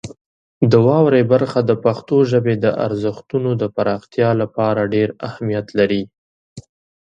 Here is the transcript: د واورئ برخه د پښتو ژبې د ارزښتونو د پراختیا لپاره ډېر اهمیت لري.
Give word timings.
د 0.71 0.73
واورئ 0.87 1.23
برخه 1.33 1.59
د 1.69 1.71
پښتو 1.83 2.15
ژبې 2.31 2.55
د 2.63 2.65
ارزښتونو 2.85 3.49
د 3.61 3.63
پراختیا 3.75 4.29
لپاره 4.41 4.89
ډېر 4.93 5.09
اهمیت 5.27 5.67
لري. 5.79 6.03